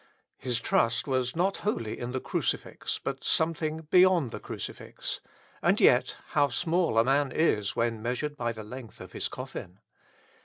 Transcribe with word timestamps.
His 0.39 0.59
trust 0.59 1.05
was 1.05 1.35
not 1.35 1.57
wholly 1.57 1.99
in 1.99 2.09
the 2.11 2.19
crucifix, 2.19 2.99
but 3.03 3.23
something 3.23 3.81
beyond 3.91 4.31
the 4.31 4.39
crucifix; 4.39 5.21
and 5.61 5.79
yet, 5.79 6.17
how 6.29 6.47
small 6.49 6.97
a 6.97 7.03
man 7.03 7.31
is 7.31 7.75
when 7.75 8.01
measured 8.01 8.35
by 8.35 8.51
the 8.51 8.63
length 8.63 8.99
of 8.99 9.11
his 9.11 9.27
coffin! 9.27 9.77